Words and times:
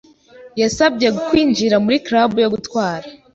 Yasabye 0.61 1.07
kwinjira 1.27 1.75
muri 1.85 1.97
club 2.07 2.31
yo 2.43 2.49
gutwara. 2.53 3.05